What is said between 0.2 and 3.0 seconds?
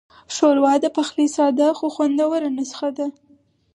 ښوروا د پخلي ساده خو خوندوره نسخه